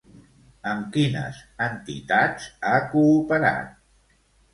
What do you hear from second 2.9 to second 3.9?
cooperat?